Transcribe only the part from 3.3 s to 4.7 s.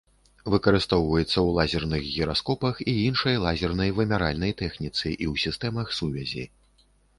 лазернай вымяральнай